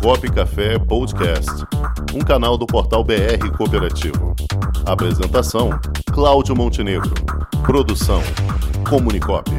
Comunicop 0.00 0.32
Café 0.32 0.78
Podcast, 0.78 1.50
um 2.14 2.20
canal 2.20 2.56
do 2.56 2.66
portal 2.66 3.04
BR 3.04 3.54
Cooperativo. 3.54 4.34
Apresentação: 4.86 5.78
Cláudio 6.10 6.56
Montenegro. 6.56 7.12
Produção: 7.66 8.22
Comunicop. 8.88 9.50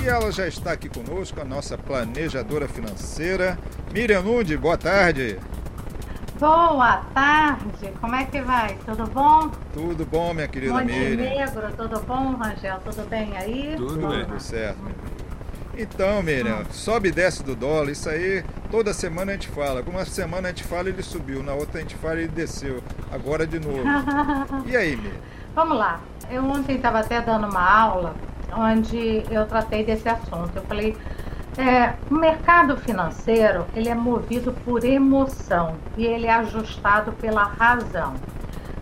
E 0.00 0.06
ela 0.06 0.30
já 0.30 0.46
está 0.46 0.70
aqui 0.72 0.88
conosco, 0.88 1.40
a 1.40 1.44
nossa 1.44 1.76
planejadora 1.76 2.68
financeira, 2.68 3.58
Miriam 3.92 4.22
Nude. 4.22 4.56
Boa 4.56 4.78
tarde. 4.78 5.36
Boa 6.40 7.02
tarde, 7.12 7.92
como 8.00 8.14
é 8.16 8.24
que 8.24 8.40
vai? 8.40 8.74
Tudo 8.86 9.06
bom? 9.08 9.50
Tudo 9.74 10.06
bom, 10.06 10.32
minha 10.32 10.48
querida 10.48 10.72
Miriam? 10.82 11.10
Montenegro, 11.10 11.72
tudo 11.76 12.00
bom, 12.00 12.34
Rangel? 12.34 12.78
Tudo 12.82 13.06
bem 13.10 13.36
aí? 13.36 13.74
Tudo 13.76 14.08
bem. 14.08 14.24
Tudo 14.24 14.40
certo, 14.40 14.78
Então, 15.76 16.22
Miriam, 16.22 16.64
sobe 16.70 17.10
e 17.10 17.12
desce 17.12 17.42
do 17.42 17.54
dólar, 17.54 17.90
isso 17.90 18.08
aí 18.08 18.42
toda 18.70 18.94
semana 18.94 19.32
a 19.32 19.34
gente 19.34 19.48
fala. 19.48 19.82
Uma 19.86 20.06
semana 20.06 20.48
a 20.48 20.50
gente 20.50 20.64
fala 20.64 20.88
ele 20.88 21.02
subiu, 21.02 21.42
na 21.42 21.52
outra 21.52 21.78
a 21.78 21.82
gente 21.82 21.96
fala 21.96 22.14
ele 22.14 22.28
desceu. 22.28 22.82
Agora 23.12 23.46
de 23.46 23.60
novo. 23.60 23.82
E 24.64 24.74
aí, 24.74 24.96
Miriam? 24.96 25.20
Vamos 25.54 25.76
lá. 25.76 26.00
Eu 26.30 26.42
ontem 26.42 26.76
estava 26.76 27.00
até 27.00 27.20
dando 27.20 27.48
uma 27.48 27.70
aula 27.70 28.14
onde 28.56 29.22
eu 29.30 29.44
tratei 29.46 29.84
desse 29.84 30.08
assunto. 30.08 30.52
Eu 30.56 30.62
falei, 30.62 30.96
é, 31.58 31.94
o 32.10 32.14
mercado 32.14 32.76
financeiro 32.76 33.66
ele 33.74 33.88
é 33.88 33.94
movido 33.94 34.52
por 34.64 34.84
emoção 34.84 35.74
e 35.96 36.06
ele 36.06 36.26
é 36.26 36.32
ajustado 36.32 37.12
pela 37.12 37.44
razão. 37.44 38.14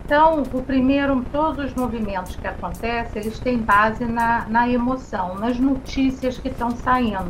Então, 0.05 0.41
o 0.41 0.63
primeiro, 0.63 1.23
todos 1.31 1.65
os 1.65 1.75
movimentos 1.75 2.35
que 2.35 2.47
acontecem, 2.47 3.21
eles 3.21 3.37
têm 3.39 3.59
base 3.59 4.05
na, 4.05 4.45
na 4.47 4.67
emoção, 4.67 5.35
nas 5.35 5.59
notícias 5.59 6.37
que 6.37 6.47
estão 6.47 6.71
saindo. 6.71 7.29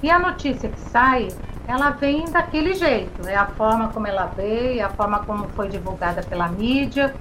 E 0.00 0.08
a 0.08 0.18
notícia 0.18 0.68
que 0.68 0.78
sai, 0.78 1.28
ela 1.66 1.90
vem 1.90 2.26
daquele 2.30 2.74
jeito, 2.74 3.28
é 3.28 3.34
a 3.34 3.46
forma 3.46 3.88
como 3.88 4.06
ela 4.06 4.26
veio, 4.26 4.86
a 4.86 4.88
forma 4.90 5.18
como 5.20 5.48
foi 5.48 5.68
divulgada 5.68 6.22
pela 6.22 6.48
mídia. 6.48 7.14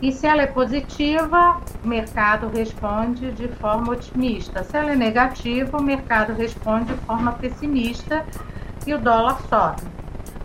E 0.00 0.12
se 0.12 0.26
ela 0.26 0.42
é 0.42 0.46
positiva, 0.46 1.60
o 1.84 1.88
mercado 1.88 2.48
responde 2.48 3.32
de 3.32 3.48
forma 3.48 3.92
otimista. 3.92 4.62
Se 4.62 4.76
ela 4.76 4.92
é 4.92 4.96
negativa, 4.96 5.76
o 5.76 5.82
mercado 5.82 6.32
responde 6.34 6.92
de 6.92 7.00
forma 7.00 7.32
pessimista 7.32 8.24
e 8.86 8.94
o 8.94 8.98
dólar 8.98 9.40
sobe. 9.48 9.82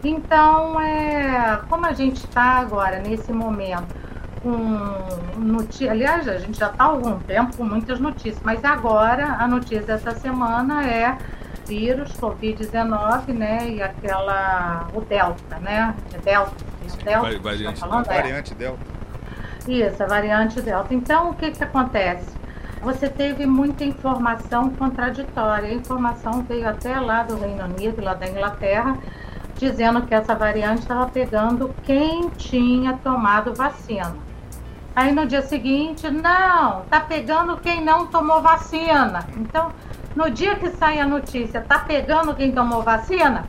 Então, 0.03 0.79
é, 0.81 1.61
como 1.69 1.85
a 1.85 1.93
gente 1.93 2.17
está 2.17 2.59
agora, 2.59 2.99
nesse 2.99 3.31
momento, 3.31 3.95
com 4.41 5.39
notícias, 5.39 5.91
aliás, 5.91 6.27
a 6.27 6.37
gente 6.37 6.59
já 6.59 6.69
está 6.69 6.83
há 6.83 6.87
algum 6.87 7.17
tempo 7.19 7.55
com 7.55 7.63
muitas 7.63 7.99
notícias, 7.99 8.41
mas 8.43 8.65
agora 8.65 9.37
a 9.39 9.47
notícia 9.47 9.81
dessa 9.83 10.11
semana 10.11 10.85
é 10.85 11.17
vírus, 11.65 12.11
Covid-19, 12.13 13.27
né, 13.33 13.69
e 13.69 13.81
aquela, 13.81 14.87
o 14.93 14.99
Delta, 14.99 15.57
né, 15.59 15.95
é 16.13 16.17
Delta, 16.17 16.51
é 16.81 17.03
Delta, 17.05 17.39
variante, 17.39 17.79
tá 17.79 17.87
falando? 17.87 18.05
variante 18.05 18.53
Delta. 18.53 18.92
Isso, 19.67 20.03
a 20.03 20.05
variante 20.05 20.61
Delta. 20.61 20.93
Então, 20.93 21.29
o 21.29 21.33
que, 21.33 21.51
que 21.51 21.63
acontece? 21.63 22.35
Você 22.81 23.07
teve 23.07 23.45
muita 23.45 23.85
informação 23.85 24.69
contraditória. 24.71 25.69
A 25.69 25.73
informação 25.73 26.43
veio 26.43 26.67
até 26.67 26.99
lá 26.99 27.23
do 27.23 27.37
Reino 27.37 27.63
Unido, 27.63 28.03
lá 28.03 28.13
da 28.13 28.27
Inglaterra, 28.27 28.97
dizendo 29.57 30.01
que 30.01 30.13
essa 30.13 30.35
variante 30.35 30.81
estava 30.81 31.07
pegando 31.07 31.73
quem 31.83 32.29
tinha 32.31 32.93
tomado 33.01 33.53
vacina. 33.53 34.15
Aí 34.93 35.11
no 35.13 35.25
dia 35.25 35.41
seguinte, 35.41 36.09
não, 36.11 36.81
tá 36.81 36.99
pegando 36.99 37.57
quem 37.57 37.83
não 37.83 38.05
tomou 38.07 38.41
vacina. 38.41 39.25
Então, 39.37 39.71
no 40.13 40.29
dia 40.29 40.55
que 40.55 40.69
sai 40.71 40.99
a 40.99 41.07
notícia, 41.07 41.61
tá 41.61 41.79
pegando 41.79 42.35
quem 42.35 42.51
tomou 42.51 42.83
vacina, 42.83 43.45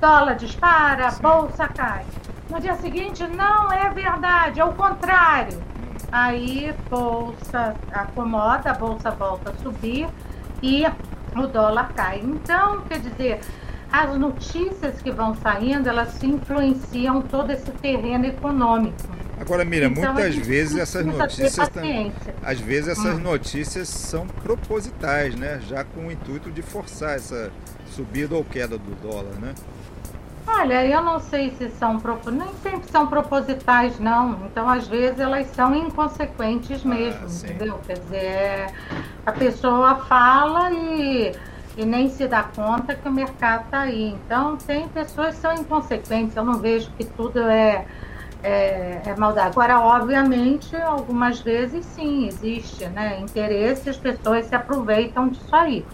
dólar 0.00 0.34
dispara, 0.34 1.10
Sim. 1.10 1.22
bolsa 1.22 1.68
cai. 1.68 2.04
No 2.50 2.60
dia 2.60 2.74
seguinte, 2.76 3.26
não 3.26 3.72
é 3.72 3.90
verdade, 3.90 4.60
é 4.60 4.64
o 4.64 4.72
contrário. 4.72 5.62
Aí 6.10 6.74
bolsa 6.88 7.74
acomoda, 7.92 8.70
a 8.70 8.74
bolsa 8.74 9.10
volta 9.10 9.50
a 9.50 9.54
subir 9.62 10.08
e 10.62 10.84
o 11.36 11.46
dólar 11.46 11.92
cai. 11.94 12.20
Então, 12.20 12.80
quer 12.82 13.00
dizer, 13.00 13.40
as 13.92 14.16
notícias 14.18 15.00
que 15.02 15.10
vão 15.10 15.34
saindo, 15.34 15.88
elas 15.88 16.22
influenciam 16.22 17.20
todo 17.22 17.50
esse 17.50 17.70
terreno 17.72 18.26
econômico. 18.26 18.96
Agora, 19.40 19.64
mira, 19.64 19.86
então, 19.86 20.12
muitas 20.12 20.34
vezes 20.34 20.76
essas 20.76 21.06
notícias 21.06 21.68
tam, 21.68 21.82
às 22.42 22.58
vezes 22.58 22.88
essas 22.88 23.18
hum. 23.18 23.22
notícias 23.22 23.88
são 23.88 24.26
propositais, 24.26 25.34
né? 25.36 25.60
Já 25.68 25.84
com 25.84 26.06
o 26.06 26.12
intuito 26.12 26.50
de 26.50 26.60
forçar 26.60 27.14
essa 27.14 27.52
subida 27.90 28.34
ou 28.34 28.44
queda 28.44 28.76
do 28.76 28.94
dólar, 28.96 29.34
né? 29.40 29.54
Olha, 30.50 30.84
eu 30.86 31.02
não 31.02 31.20
sei 31.20 31.50
se 31.50 31.68
são 31.72 32.00
nem 32.32 32.48
sempre 32.62 32.90
são 32.90 33.06
propositais, 33.06 34.00
não. 34.00 34.46
Então, 34.46 34.66
às 34.68 34.88
vezes, 34.88 35.20
elas 35.20 35.46
são 35.48 35.74
inconsequentes 35.74 36.80
ah, 36.84 36.88
mesmo, 36.88 37.26
ah, 37.26 37.50
entendeu? 37.50 37.80
Quer 37.86 37.98
dizer, 37.98 38.16
é, 38.16 38.66
a 39.26 39.32
pessoa 39.32 39.96
fala 40.06 40.72
e, 40.72 41.32
e 41.76 41.84
nem 41.84 42.08
se 42.08 42.26
dá 42.26 42.44
conta 42.44 42.94
que 42.94 43.06
o 43.06 43.12
mercado 43.12 43.66
está 43.66 43.80
aí. 43.80 44.16
Então, 44.24 44.56
tem 44.56 44.88
pessoas 44.88 45.34
que 45.34 45.42
são 45.42 45.52
inconsequentes. 45.52 46.34
Eu 46.34 46.46
não 46.46 46.54
vejo 46.54 46.90
que 46.92 47.04
tudo 47.04 47.40
é, 47.40 47.84
é, 48.42 49.02
é 49.04 49.16
maldade. 49.16 49.50
Agora, 49.50 49.78
obviamente, 49.80 50.74
algumas 50.76 51.40
vezes 51.40 51.84
sim, 51.84 52.26
existe 52.26 52.86
né, 52.86 53.20
interesse, 53.20 53.90
as 53.90 53.98
pessoas 53.98 54.46
se 54.46 54.54
aproveitam 54.54 55.28
disso 55.28 55.54
aí. 55.54 55.84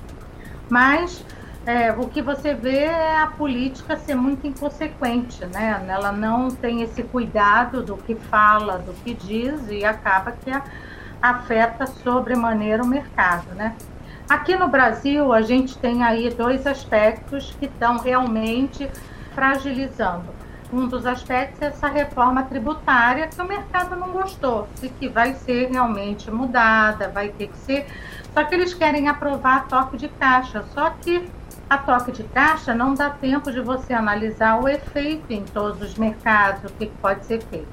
Mas 0.71 1.25
é, 1.67 1.93
o 1.93 2.09
que 2.09 2.21
você 2.21 2.55
vê 2.55 2.85
é 2.85 3.19
a 3.19 3.27
política 3.27 3.97
ser 3.97 4.15
muito 4.15 4.47
inconsequente, 4.47 5.45
né? 5.47 5.85
Ela 5.89 6.13
não 6.13 6.51
tem 6.51 6.83
esse 6.83 7.03
cuidado 7.03 7.83
do 7.83 7.97
que 7.97 8.15
fala, 8.15 8.79
do 8.79 8.93
que 9.03 9.15
diz 9.15 9.69
e 9.71 9.85
acaba 9.85 10.33
que 10.33 10.51
afeta 11.23 11.87
sobremaneira 11.87 12.83
o 12.83 12.87
mercado, 12.87 13.55
né? 13.55 13.75
Aqui 14.29 14.57
no 14.57 14.69
Brasil, 14.69 15.33
a 15.33 15.43
gente 15.43 15.77
tem 15.79 16.03
aí 16.03 16.31
dois 16.31 16.67
aspectos 16.67 17.55
que 17.59 17.67
estão 17.67 17.99
realmente 17.99 18.91
fragilizando. 19.35 20.35
Um 20.73 20.89
dos 20.89 21.07
aspectos 21.07 21.63
é 21.63 21.67
essa 21.67 21.89
reforma 21.89 22.43
tributária 22.43 23.29
que 23.29 23.41
o 23.41 23.45
mercado 23.47 23.97
não 23.97 24.09
gostou 24.09 24.69
e 24.83 24.89
que 24.89 25.09
vai 25.09 25.35
ser 25.35 25.71
realmente 25.71 26.31
mudada, 26.31 27.09
vai 27.09 27.29
ter 27.29 27.49
que 27.49 27.57
ser. 27.59 27.87
Só 28.33 28.45
que 28.45 28.55
eles 28.55 28.75
querem 28.75 29.09
aprovar 29.09 29.69
toque 29.69 29.97
de 29.97 30.09
caixa, 30.09 30.65
só 30.75 30.91
que 30.91 31.31
a 31.69 31.79
toque 31.79 32.13
de 32.13 32.23
caixa 32.25 32.75
não 32.75 32.95
dá 32.95 33.11
tempo 33.11 33.51
de 33.51 33.61
você 33.61 33.93
analisar 33.93 34.61
o 34.63 34.69
efeito 34.69 35.33
em 35.33 35.45
todos 35.45 35.81
os 35.83 35.95
mercados, 35.97 36.71
o 36.71 36.75
que 36.75 36.87
pode 36.87 37.25
ser 37.27 37.43
feito. 37.43 37.69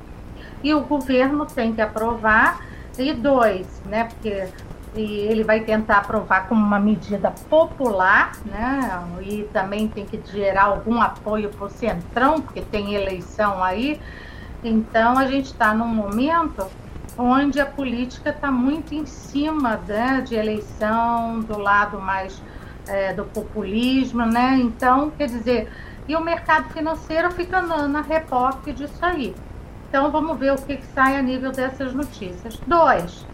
E 0.63 0.73
o 0.73 0.81
governo 0.81 1.45
tem 1.45 1.73
que 1.73 1.81
aprovar, 1.81 2.61
e 2.97 3.13
dois, 3.13 3.81
né, 3.85 4.05
porque 4.05 4.47
ele 4.93 5.43
vai 5.43 5.61
tentar 5.61 5.99
aprovar 5.99 6.47
como 6.47 6.63
uma 6.63 6.79
medida 6.79 7.31
popular, 7.49 8.33
né, 8.45 9.03
e 9.21 9.43
também 9.53 9.87
tem 9.87 10.05
que 10.05 10.21
gerar 10.31 10.65
algum 10.65 11.01
apoio 11.01 11.49
para 11.49 11.65
o 11.65 11.69
Centrão, 11.69 12.41
porque 12.41 12.61
tem 12.61 12.93
eleição 12.93 13.63
aí. 13.63 13.99
Então, 14.63 15.17
a 15.17 15.25
gente 15.25 15.47
está 15.47 15.73
num 15.73 15.87
momento 15.87 16.67
onde 17.17 17.59
a 17.59 17.65
política 17.65 18.29
está 18.29 18.51
muito 18.51 18.93
em 18.93 19.05
cima 19.05 19.79
né, 19.87 20.21
de 20.25 20.35
eleição, 20.35 21.39
do 21.39 21.57
lado 21.57 21.99
mais 21.99 22.41
é, 22.87 23.13
do 23.13 23.25
populismo, 23.25 24.25
né? 24.25 24.57
Então, 24.61 25.11
quer 25.11 25.27
dizer, 25.27 25.71
e 26.07 26.15
o 26.15 26.21
mercado 26.21 26.69
financeiro 26.73 27.31
fica 27.31 27.61
na, 27.61 27.87
na 27.87 28.01
reporte 28.01 28.73
disso 28.73 28.99
aí. 29.01 29.35
Então, 29.87 30.09
vamos 30.11 30.37
ver 30.37 30.53
o 30.53 30.55
que, 30.55 30.77
que 30.77 30.85
sai 30.87 31.17
a 31.17 31.21
nível 31.21 31.51
dessas 31.51 31.93
notícias. 31.93 32.59
Dois, 32.65 33.25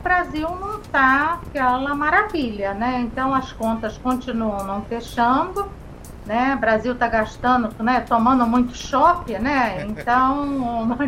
o 0.00 0.02
Brasil 0.02 0.48
não 0.60 0.80
está 0.80 1.40
aquela 1.42 1.94
maravilha, 1.94 2.74
né? 2.74 3.00
Então, 3.00 3.34
as 3.34 3.52
contas 3.52 3.96
continuam 3.98 4.64
não 4.64 4.82
fechando, 4.82 5.70
né? 6.26 6.54
O 6.54 6.58
Brasil 6.58 6.92
está 6.92 7.08
gastando, 7.08 7.70
né? 7.82 8.00
Tomando 8.00 8.46
muito 8.46 8.76
shopping, 8.76 9.38
né? 9.38 9.84
Então, 9.86 10.96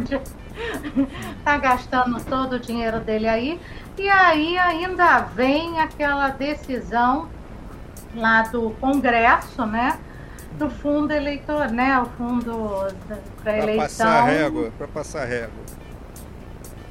está 1.38 1.58
gastando 1.58 2.22
todo 2.24 2.54
o 2.54 2.60
dinheiro 2.60 3.00
dele 3.00 3.28
aí. 3.28 3.60
E 3.98 4.08
aí 4.08 4.58
ainda 4.58 5.20
vem 5.20 5.80
aquela 5.80 6.28
decisão 6.28 7.28
lá 8.14 8.42
do 8.42 8.70
Congresso, 8.80 9.64
né? 9.66 9.98
Do 10.52 10.70
fundo 10.70 11.12
eleitor, 11.12 11.70
né? 11.70 11.98
O 12.00 12.06
fundo 12.06 12.88
para 13.42 13.58
eleição. 13.58 14.06
Passar 14.06 14.24
régua, 14.24 14.72
para 14.76 14.88
passar 14.88 15.24
régua. 15.24 15.64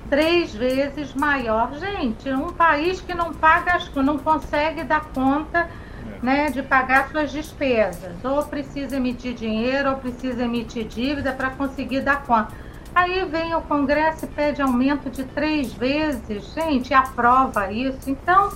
Três 0.09 0.53
vezes 0.53 1.13
maior. 1.13 1.73
Gente, 1.79 2.29
um 2.29 2.51
país 2.51 3.01
que 3.01 3.13
não 3.13 3.33
paga, 3.33 3.79
não 3.95 4.17
consegue 4.17 4.83
dar 4.83 5.05
conta 5.05 5.59
é. 5.59 6.25
né, 6.25 6.49
de 6.51 6.61
pagar 6.61 7.09
suas 7.09 7.31
despesas. 7.31 8.13
Ou 8.23 8.43
precisa 8.43 8.97
emitir 8.97 9.33
dinheiro, 9.33 9.91
ou 9.91 9.95
precisa 9.95 10.43
emitir 10.43 10.85
dívida 10.85 11.31
para 11.31 11.49
conseguir 11.51 12.01
dar 12.01 12.23
conta. 12.23 12.51
Aí 12.93 13.25
vem 13.25 13.55
o 13.55 13.61
Congresso 13.61 14.25
e 14.25 14.27
pede 14.27 14.61
aumento 14.61 15.09
de 15.09 15.23
três 15.23 15.73
vezes, 15.73 16.53
gente, 16.53 16.93
aprova 16.93 17.71
isso. 17.71 18.07
Então, 18.07 18.51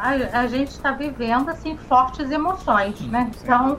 a, 0.00 0.40
a 0.40 0.46
gente 0.46 0.70
está 0.70 0.92
vivendo 0.92 1.48
assim 1.48 1.76
fortes 1.76 2.30
emoções, 2.30 3.00
né? 3.02 3.30
Então, 3.42 3.78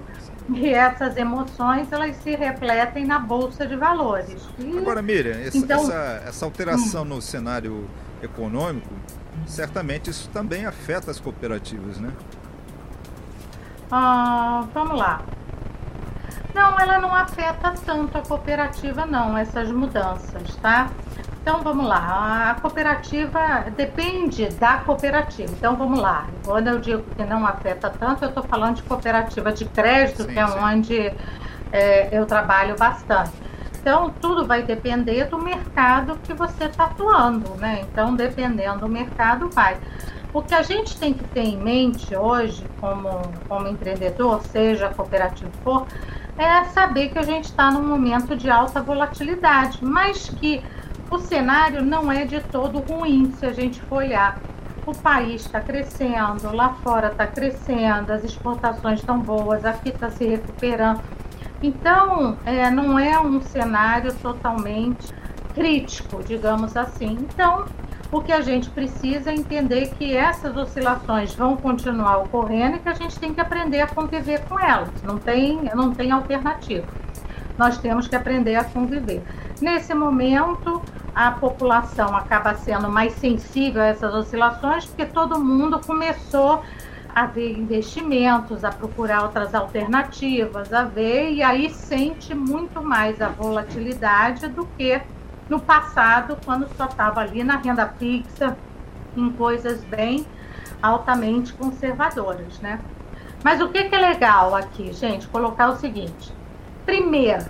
e 0.49 0.69
essas 0.69 1.17
emoções 1.17 1.91
elas 1.91 2.15
se 2.17 2.35
refletem 2.35 3.05
na 3.05 3.19
bolsa 3.19 3.65
de 3.65 3.75
valores. 3.75 4.41
E, 4.59 4.77
Agora, 4.77 5.01
Miriam, 5.01 5.37
essa, 5.37 5.57
então, 5.57 5.81
essa, 5.81 6.23
essa 6.25 6.45
alteração 6.45 7.03
hum. 7.03 7.05
no 7.05 7.21
cenário 7.21 7.87
econômico, 8.21 8.93
certamente 9.45 10.09
isso 10.09 10.29
também 10.29 10.65
afeta 10.65 11.11
as 11.11 11.19
cooperativas, 11.19 11.99
né? 11.99 12.11
Ah, 13.91 14.65
vamos 14.73 14.97
lá. 14.97 15.21
Não, 16.53 16.79
ela 16.79 16.99
não 16.99 17.13
afeta 17.13 17.73
tanto 17.85 18.17
a 18.17 18.21
cooperativa, 18.21 19.05
não, 19.05 19.37
essas 19.37 19.71
mudanças, 19.71 20.55
tá? 20.55 20.89
Então 21.47 21.61
vamos 21.61 21.87
lá, 21.87 22.51
a 22.51 22.59
cooperativa 22.59 23.67
depende 23.73 24.49
da 24.49 24.79
cooperativa. 24.79 25.49
Então 25.49 25.77
vamos 25.77 25.97
lá, 25.97 26.27
quando 26.43 26.67
eu 26.67 26.77
digo 26.77 27.03
que 27.15 27.23
não 27.23 27.47
afeta 27.47 27.89
tanto, 27.89 28.25
eu 28.25 28.27
estou 28.27 28.43
falando 28.43 28.75
de 28.75 28.83
cooperativa 28.83 29.53
de 29.53 29.63
crédito, 29.63 30.23
sim, 30.23 30.33
que 30.33 30.37
é 30.37 30.45
sim. 30.45 30.59
onde 30.59 31.13
é, 31.71 32.09
eu 32.11 32.25
trabalho 32.25 32.75
bastante. 32.77 33.31
Então 33.79 34.13
tudo 34.19 34.45
vai 34.45 34.63
depender 34.63 35.23
do 35.29 35.39
mercado 35.39 36.19
que 36.21 36.33
você 36.33 36.65
está 36.65 36.83
atuando, 36.83 37.55
né? 37.55 37.85
Então 37.89 38.13
dependendo 38.13 38.79
do 38.79 38.89
mercado 38.89 39.47
vai. 39.47 39.77
O 40.33 40.41
que 40.41 40.53
a 40.53 40.63
gente 40.63 40.99
tem 40.99 41.13
que 41.13 41.23
ter 41.29 41.45
em 41.45 41.57
mente 41.57 42.13
hoje, 42.13 42.61
como, 42.81 43.21
como 43.47 43.69
empreendedor, 43.69 44.41
seja 44.41 44.89
cooperativo 44.89 45.51
for, 45.63 45.87
é 46.37 46.65
saber 46.65 47.07
que 47.07 47.17
a 47.17 47.23
gente 47.23 47.45
está 47.45 47.71
num 47.71 47.87
momento 47.87 48.35
de 48.35 48.49
alta 48.49 48.81
volatilidade, 48.81 49.79
mas 49.81 50.27
que 50.27 50.61
o 51.09 51.19
cenário 51.19 51.83
não 51.83 52.11
é 52.11 52.25
de 52.25 52.41
todo 52.41 52.79
ruim 52.79 53.31
se 53.37 53.45
a 53.45 53.53
gente 53.53 53.81
for 53.81 53.97
olhar. 53.97 54.39
O 54.85 54.95
país 54.95 55.45
está 55.45 55.59
crescendo, 55.59 56.55
lá 56.55 56.73
fora 56.83 57.07
está 57.07 57.27
crescendo, 57.27 58.11
as 58.11 58.23
exportações 58.23 58.99
estão 58.99 59.19
boas, 59.19 59.65
aqui 59.65 59.89
está 59.89 60.09
se 60.09 60.25
recuperando. 60.25 61.01
Então, 61.61 62.37
é, 62.45 62.69
não 62.69 62.97
é 62.97 63.19
um 63.19 63.41
cenário 63.41 64.13
totalmente 64.15 65.13
crítico, 65.53 66.23
digamos 66.23 66.77
assim. 66.77 67.17
Então, 67.19 67.65
o 68.11 68.21
que 68.21 68.31
a 68.31 68.41
gente 68.41 68.69
precisa 68.69 69.31
é 69.31 69.35
entender 69.35 69.89
que 69.97 70.15
essas 70.15 70.55
oscilações 70.55 71.33
vão 71.35 71.57
continuar 71.57 72.19
ocorrendo 72.19 72.77
e 72.77 72.79
que 72.79 72.87
a 72.87 72.93
gente 72.93 73.19
tem 73.19 73.33
que 73.33 73.41
aprender 73.41 73.81
a 73.81 73.87
conviver 73.87 74.45
com 74.45 74.57
elas. 74.59 74.89
Não 75.03 75.17
tem, 75.17 75.63
não 75.75 75.93
tem 75.93 76.11
alternativa. 76.11 76.87
Nós 77.57 77.77
temos 77.79 78.07
que 78.07 78.15
aprender 78.15 78.55
a 78.55 78.63
conviver. 78.63 79.23
Nesse 79.61 79.93
momento, 79.93 80.81
a 81.15 81.31
população 81.31 82.15
acaba 82.15 82.53
sendo 82.55 82.89
mais 82.89 83.13
sensível 83.13 83.81
a 83.81 83.87
essas 83.87 84.13
oscilações, 84.13 84.85
porque 84.85 85.05
todo 85.05 85.39
mundo 85.39 85.79
começou 85.79 86.63
a 87.13 87.25
ver 87.25 87.57
investimentos, 87.57 88.63
a 88.63 88.69
procurar 88.69 89.23
outras 89.23 89.55
alternativas, 89.55 90.71
a 90.71 90.83
ver, 90.83 91.31
e 91.31 91.41
aí 91.41 91.71
sente 91.71 92.35
muito 92.35 92.83
mais 92.83 93.19
a 93.19 93.29
volatilidade 93.29 94.47
do 94.47 94.67
que 94.77 95.01
no 95.49 95.59
passado, 95.59 96.37
quando 96.45 96.67
só 96.75 96.85
estava 96.85 97.21
ali 97.21 97.43
na 97.43 97.57
renda 97.57 97.87
fixa, 97.97 98.55
em 99.15 99.31
coisas 99.31 99.83
bem 99.85 100.27
altamente 100.81 101.53
conservadoras, 101.53 102.59
né? 102.59 102.79
Mas 103.43 103.61
o 103.61 103.69
que, 103.69 103.85
que 103.85 103.95
é 103.95 103.99
legal 103.99 104.53
aqui, 104.53 104.93
gente? 104.93 105.27
Colocar 105.27 105.69
o 105.69 105.77
seguinte: 105.77 106.31
primeiro, 106.85 107.45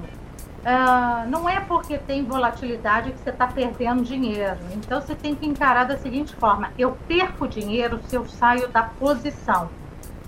uh, 0.68 1.30
não 1.30 1.48
é 1.48 1.62
porque 1.62 1.98
tem 1.98 2.25
volatilidade 2.25 3.12
que 3.12 3.19
você 3.19 3.30
está 3.30 3.48
perdendo 3.48 4.04
dinheiro. 4.04 4.58
Então 4.74 5.02
você 5.02 5.16
tem 5.16 5.34
que 5.34 5.46
encarar 5.46 5.86
da 5.86 5.98
seguinte 5.98 6.36
forma: 6.36 6.72
eu 6.78 6.98
perco 7.08 7.48
dinheiro 7.48 8.00
se 8.08 8.16
eu 8.16 8.28
saio 8.28 8.68
da 8.68 8.84
posição, 8.84 9.69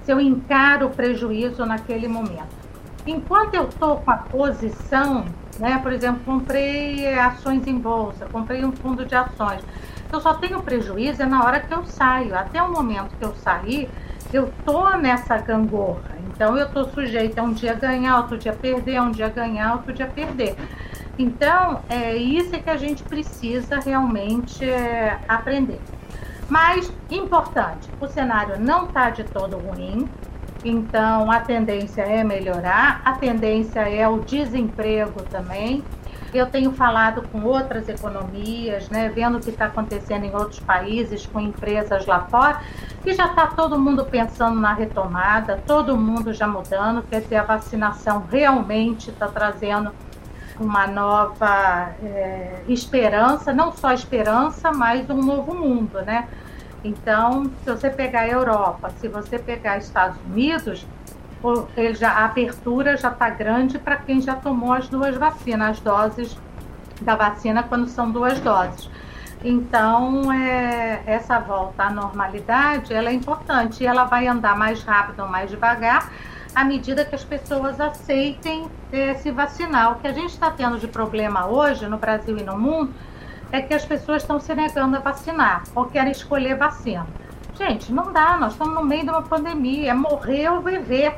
se 0.04 0.12
eu 0.12 0.20
encaro 0.20 0.88
o 0.88 0.90
prejuízo 0.90 1.66
naquele 1.66 2.08
momento. 2.08 2.58
Enquanto 3.06 3.56
eu 3.56 3.68
estou 3.68 3.98
com 3.98 4.12
a 4.12 4.18
posição, 4.18 5.26
né? 5.60 5.80
Por 5.80 5.92
exemplo, 5.92 6.22
comprei 6.26 7.08
ações 7.18 7.68
em 7.68 7.78
bolsa, 7.78 8.26
comprei 8.32 8.64
um 8.64 8.72
fundo 8.72 9.06
de 9.06 9.16
ações. 9.16 9.62
Eu 10.12 10.20
só 10.20 10.34
tenho 10.34 10.62
prejuízo 10.62 11.22
é 11.22 11.26
na 11.26 11.44
hora 11.44 11.60
que 11.60 11.74
eu 11.74 11.86
saio. 11.86 12.36
Até 12.36 12.62
o 12.62 12.72
momento 12.72 13.16
que 13.18 13.24
eu 13.24 13.34
sair, 13.36 13.90
eu 14.32 14.52
tô 14.66 14.90
nessa 14.98 15.38
gangorra. 15.38 16.18
Então 16.28 16.58
eu 16.58 16.70
tô 16.70 16.86
sujeita 16.86 17.42
a 17.42 17.44
um 17.44 17.54
dia 17.54 17.74
ganhar, 17.74 18.18
outro 18.18 18.38
dia 18.38 18.54
perder, 18.54 19.02
um 19.02 19.12
dia 19.12 19.30
ganhar, 19.30 19.74
outro 19.74 19.94
dia 19.94 20.08
perder. 20.08 20.56
Então 21.18 21.82
é 21.90 22.16
isso 22.16 22.52
que 22.52 22.70
a 22.70 22.78
gente 22.78 23.04
precisa 23.04 23.80
realmente 23.80 24.64
é, 24.64 25.20
aprender. 25.28 25.82
Mas 26.48 26.92
importante, 27.12 27.90
o 28.00 28.08
cenário 28.08 28.60
não 28.60 28.86
está 28.86 29.10
de 29.10 29.24
todo 29.24 29.58
ruim. 29.58 30.10
Então, 30.64 31.32
a 31.32 31.40
tendência 31.40 32.02
é 32.02 32.22
melhorar, 32.24 33.02
a 33.06 33.14
tendência 33.14 33.80
é 33.82 34.08
o 34.08 34.20
desemprego 34.20 35.22
também. 35.24 35.84
Eu 36.34 36.46
tenho 36.46 36.72
falado 36.72 37.24
com 37.30 37.44
outras 37.44 37.90
economias, 37.90 38.90
né, 38.90 39.10
vendo 39.10 39.38
o 39.38 39.40
que 39.40 39.50
está 39.50 39.66
acontecendo 39.66 40.26
em 40.26 40.36
outros 40.36 40.60
países, 40.60 41.26
com 41.26 41.40
empresas 41.40 42.06
lá 42.06 42.22
fora, 42.22 42.62
e 43.06 43.14
já 43.14 43.26
está 43.28 43.48
todo 43.48 43.80
mundo 43.80 44.06
pensando 44.06 44.60
na 44.60 44.74
retomada, 44.74 45.62
todo 45.66 45.98
mundo 45.98 46.34
já 46.34 46.48
mudando, 46.48 47.04
quer 47.10 47.22
dizer, 47.22 47.38
a 47.38 47.44
vacinação 47.44 48.26
realmente 48.30 49.10
está 49.10 49.28
trazendo 49.28 49.92
uma 50.60 50.86
nova 50.86 51.94
é, 52.04 52.62
esperança, 52.68 53.54
não 53.54 53.72
só 53.72 53.94
esperança, 53.94 54.72
mas 54.72 55.10
um 55.10 55.22
novo 55.22 55.56
mundo, 55.56 56.02
né? 56.02 56.28
Então, 56.84 57.50
se 57.64 57.70
você 57.70 57.90
pegar 57.90 58.22
a 58.22 58.28
Europa, 58.28 58.90
se 59.00 59.08
você 59.08 59.40
pegar 59.40 59.78
Estados 59.78 60.18
Unidos, 60.30 60.86
ele 61.76 61.96
já, 61.96 62.12
a 62.12 62.26
abertura 62.26 62.98
já 62.98 63.10
está 63.10 63.30
grande 63.30 63.80
para 63.80 63.96
quem 63.98 64.22
já 64.22 64.36
tomou 64.36 64.74
as 64.74 64.90
duas 64.90 65.16
vacinas, 65.16 65.72
as 65.72 65.80
doses 65.80 66.38
da 67.02 67.16
vacina 67.16 67.64
quando 67.64 67.88
são 67.88 68.12
duas 68.12 68.40
doses. 68.40 68.90
Então, 69.44 70.34
é, 70.34 71.02
essa 71.06 71.40
volta 71.40 71.84
à 71.84 71.90
normalidade 71.90 72.94
ela 72.94 73.10
é 73.10 73.14
importante 73.14 73.84
e 73.84 73.88
ela 73.88 74.04
vai 74.04 74.28
andar 74.28 74.58
mais 74.58 74.84
rápido 74.84 75.22
ou 75.22 75.30
mais 75.30 75.50
devagar 75.50 76.12
à 76.54 76.64
medida 76.64 77.06
que 77.06 77.16
as 77.16 77.24
pessoas 77.24 77.80
aceitem 77.80 78.70
é, 78.92 79.14
se 79.16 79.32
vacinar. 79.32 79.94
O 79.94 79.96
que 80.00 80.08
a 80.08 80.14
gente 80.14 80.32
está 80.32 80.52
tendo 80.52 80.78
de 80.78 80.88
problema 80.88 81.48
hoje 81.48 81.88
no 81.88 81.98
Brasil 81.98 82.38
e 82.38 82.44
no 82.44 82.58
mundo 82.58 82.94
é 83.52 83.62
que 83.62 83.74
as 83.74 83.86
pessoas 83.86 84.24
estão 84.24 84.40
se 84.40 84.54
negando 84.54 84.98
a 84.98 85.00
vacinar 85.00 85.64
ou 85.74 85.86
querem 85.86 86.12
escolher 86.12 86.56
vacina. 86.56 87.08
Gente, 87.58 87.92
não 87.92 88.12
dá, 88.14 88.38
nós 88.38 88.54
estamos 88.54 88.74
no 88.74 88.86
meio 88.86 89.04
de 89.04 89.10
uma 89.10 89.22
pandemia, 89.22 89.92
é 89.92 89.94
morrer 89.94 90.50
ou 90.50 90.62
viver. 90.62 91.16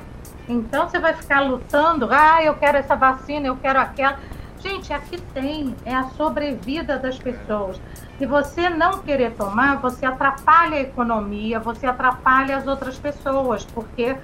Então 0.48 0.88
você 0.88 1.00
vai 1.00 1.14
ficar 1.14 1.42
lutando, 1.42 2.08
ah, 2.12 2.44
eu 2.44 2.56
quero 2.56 2.78
essa 2.78 2.96
vacina, 2.96 3.48
eu 3.48 3.58
quero 3.58 3.80
aquela. 3.80 4.20
Gente, 4.60 4.94
aqui 4.94 5.20
tem, 5.34 5.76
é 5.86 5.96
a 5.96 6.04
sobrevida 6.10 7.00
das 7.00 7.18
pessoas. 7.18 7.82
Se 8.18 8.26
você 8.28 8.70
não 8.70 9.00
querer 9.00 9.32
tomar, 9.32 9.78
você 9.78 10.06
atrapalha 10.06 10.78
a 10.78 10.82
economia, 10.82 11.60
você 11.60 11.88
atrapalha 11.88 12.58
as 12.58 12.68
outras 12.68 12.98
pessoas, 13.00 13.66
porque 13.66 14.16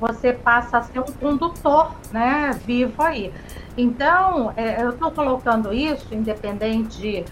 você 0.00 0.32
passa 0.32 0.78
a 0.78 0.82
ser 0.82 0.98
um 0.98 1.04
condutor, 1.04 1.92
né, 2.10 2.50
vivo 2.66 3.00
aí. 3.02 3.32
Então, 3.76 4.52
é, 4.56 4.82
eu 4.82 4.90
estou 4.90 5.10
colocando 5.12 5.72
isso, 5.72 6.12
independente 6.12 6.98
de 6.98 7.24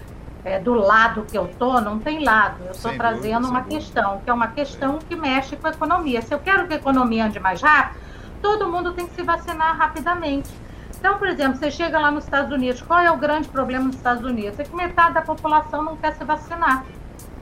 é, 0.45 0.59
do 0.59 0.73
lado 0.73 1.23
que 1.23 1.37
eu 1.37 1.49
tô, 1.57 1.79
não 1.79 1.99
tem 1.99 2.23
lado. 2.23 2.63
Eu 2.65 2.71
estou 2.71 2.93
trazendo 2.93 3.47
uma 3.47 3.63
questão, 3.63 4.19
que 4.23 4.29
é 4.29 4.33
uma 4.33 4.47
questão 4.47 4.99
que 4.99 5.15
mexe 5.15 5.55
com 5.55 5.67
a 5.67 5.71
economia. 5.71 6.21
Se 6.21 6.33
eu 6.33 6.39
quero 6.39 6.67
que 6.67 6.73
a 6.73 6.77
economia 6.77 7.25
ande 7.25 7.39
mais 7.39 7.61
rápido, 7.61 8.02
todo 8.43 8.69
mundo 8.69 8.91
tem 8.91 9.07
que 9.07 9.15
se 9.15 9.23
vacinar 9.23 9.75
rapidamente. 9.77 10.49
Então, 10.99 11.17
por 11.17 11.27
exemplo, 11.27 11.57
você 11.57 11.71
chega 11.71 11.97
lá 11.97 12.11
nos 12.11 12.25
Estados 12.25 12.51
Unidos, 12.51 12.81
qual 12.81 12.99
é 12.99 13.09
o 13.09 13.17
grande 13.17 13.47
problema 13.47 13.85
nos 13.85 13.95
Estados 13.95 14.23
Unidos? 14.23 14.59
É 14.59 14.63
que 14.63 14.75
metade 14.75 15.13
da 15.13 15.21
população 15.21 15.81
não 15.81 15.95
quer 15.95 16.13
se 16.13 16.23
vacinar. 16.23 16.85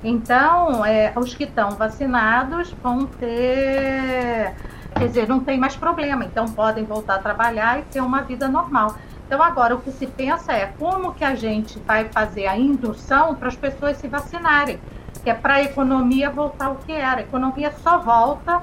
Então, 0.03 0.85
é, 0.85 1.11
os 1.15 1.33
que 1.33 1.43
estão 1.43 1.71
vacinados 1.71 2.71
vão 2.81 3.05
ter, 3.05 4.55
quer 4.95 5.07
dizer, 5.07 5.27
não 5.27 5.39
tem 5.39 5.59
mais 5.59 5.75
problema, 5.75 6.23
então 6.23 6.45
podem 6.45 6.85
voltar 6.85 7.15
a 7.15 7.19
trabalhar 7.19 7.79
e 7.79 7.83
ter 7.83 8.01
uma 8.01 8.21
vida 8.21 8.47
normal. 8.47 8.95
Então, 9.27 9.41
agora, 9.41 9.75
o 9.75 9.81
que 9.81 9.91
se 9.91 10.07
pensa 10.07 10.53
é 10.53 10.67
como 10.79 11.13
que 11.13 11.23
a 11.23 11.35
gente 11.35 11.79
vai 11.79 12.05
fazer 12.05 12.47
a 12.47 12.57
indução 12.57 13.35
para 13.35 13.47
as 13.47 13.55
pessoas 13.55 13.97
se 13.97 14.07
vacinarem, 14.07 14.79
que 15.23 15.29
é 15.29 15.33
para 15.33 15.55
a 15.55 15.63
economia 15.63 16.29
voltar 16.29 16.65
ao 16.65 16.75
que 16.75 16.91
era. 16.91 17.21
A 17.21 17.23
economia 17.23 17.71
só 17.83 17.99
volta 17.99 18.59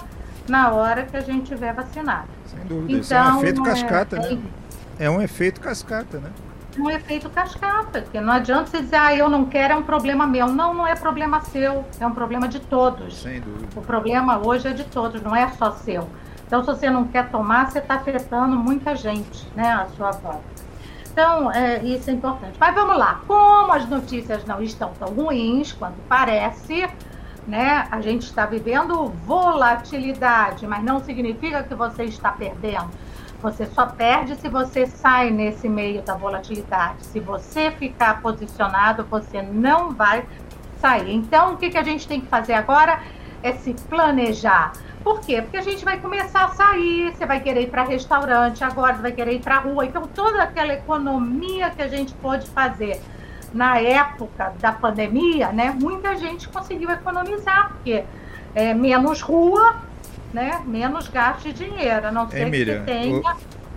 na 0.48 0.70
hora 0.72 1.04
que 1.04 1.16
a 1.16 1.20
gente 1.20 1.46
tiver 1.46 1.72
vacinado. 1.72 2.28
Sem 2.46 2.60
dúvida, 2.60 2.92
então, 2.92 3.00
isso 3.00 3.14
é 3.14 3.18
um 3.18 3.26
então, 3.26 3.38
efeito 3.40 3.62
cascata, 3.62 4.16
é, 4.16 4.20
né? 4.20 4.42
É 4.98 5.10
um 5.10 5.22
efeito 5.22 5.60
cascata, 5.60 6.18
né? 6.18 6.30
um 6.78 6.90
efeito 6.90 7.28
cascata, 7.30 8.02
porque 8.02 8.20
não 8.20 8.32
adianta 8.32 8.70
você 8.70 8.80
dizer, 8.80 8.96
ah, 8.96 9.14
eu 9.14 9.28
não 9.28 9.44
quero, 9.46 9.74
é 9.74 9.76
um 9.76 9.82
problema 9.82 10.26
meu. 10.26 10.46
Não, 10.46 10.72
não 10.72 10.86
é 10.86 10.94
problema 10.94 11.40
seu, 11.40 11.84
é 11.98 12.06
um 12.06 12.12
problema 12.12 12.48
de 12.48 12.60
todos. 12.60 13.20
Sem 13.20 13.40
dúvida. 13.40 13.68
O 13.76 13.82
problema 13.82 14.38
hoje 14.38 14.68
é 14.68 14.72
de 14.72 14.84
todos, 14.84 15.20
não 15.22 15.34
é 15.34 15.48
só 15.48 15.72
seu. 15.72 16.08
Então, 16.46 16.60
se 16.62 16.66
você 16.66 16.88
não 16.88 17.04
quer 17.04 17.28
tomar, 17.30 17.70
você 17.70 17.78
está 17.78 17.94
afetando 17.94 18.56
muita 18.56 18.94
gente, 18.96 19.46
né, 19.54 19.72
à 19.72 19.86
sua 19.96 20.12
volta. 20.12 20.68
Então, 21.10 21.50
é, 21.50 21.82
isso 21.82 22.08
é 22.10 22.12
importante. 22.12 22.56
Mas 22.58 22.74
vamos 22.74 22.96
lá. 22.96 23.20
Como 23.26 23.72
as 23.72 23.88
notícias 23.88 24.44
não 24.46 24.62
estão 24.62 24.92
tão 24.98 25.08
ruins 25.08 25.72
quanto 25.72 25.96
parece, 26.08 26.88
né? 27.48 27.88
A 27.90 28.00
gente 28.02 28.24
está 28.24 28.44
vivendo 28.44 29.08
volatilidade, 29.24 30.66
mas 30.66 30.84
não 30.84 31.02
significa 31.02 31.62
que 31.62 31.74
você 31.74 32.04
está 32.04 32.30
perdendo. 32.30 32.90
Você 33.40 33.64
só 33.66 33.86
perde 33.86 34.36
se 34.36 34.48
você 34.48 34.86
sai 34.86 35.30
nesse 35.30 35.68
meio 35.68 36.02
da 36.02 36.14
volatilidade. 36.14 37.06
Se 37.06 37.18
você 37.18 37.70
ficar 37.70 38.20
posicionado, 38.20 39.04
você 39.04 39.40
não 39.40 39.94
vai 39.94 40.26
sair. 40.78 41.14
Então, 41.14 41.54
o 41.54 41.56
que, 41.56 41.70
que 41.70 41.78
a 41.78 41.82
gente 41.82 42.06
tem 42.06 42.20
que 42.20 42.26
fazer 42.26 42.52
agora 42.52 43.00
é 43.42 43.52
se 43.52 43.72
planejar. 43.88 44.72
Por 45.02 45.20
quê? 45.20 45.40
Porque 45.40 45.56
a 45.56 45.62
gente 45.62 45.84
vai 45.84 45.98
começar 45.98 46.44
a 46.44 46.48
sair, 46.48 47.14
você 47.14 47.24
vai 47.24 47.40
querer 47.40 47.62
ir 47.62 47.70
para 47.70 47.84
restaurante 47.84 48.62
agora, 48.62 48.96
você 48.96 49.02
vai 49.02 49.12
querer 49.12 49.34
ir 49.34 49.40
para 49.40 49.60
rua. 49.60 49.86
Então, 49.86 50.02
toda 50.06 50.42
aquela 50.42 50.74
economia 50.74 51.70
que 51.70 51.80
a 51.80 51.88
gente 51.88 52.12
pode 52.14 52.46
fazer 52.50 53.00
na 53.52 53.78
época 53.78 54.52
da 54.60 54.72
pandemia, 54.72 55.52
né, 55.52 55.74
muita 55.80 56.16
gente 56.16 56.48
conseguiu 56.48 56.90
economizar, 56.90 57.72
porque 57.72 58.04
é, 58.54 58.74
menos 58.74 59.20
rua, 59.20 59.76
né, 60.32 60.62
menos 60.66 61.08
gasto 61.08 61.44
de 61.44 61.52
dinheiro. 61.52 62.06
A 62.06 62.12
não 62.12 62.28
ser 62.28 62.46
Emília, 62.46 62.80
que 62.80 62.86
tenha... 62.86 63.16
o, 63.16 63.22